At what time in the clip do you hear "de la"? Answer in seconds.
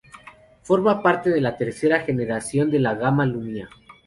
1.29-1.55, 2.71-2.95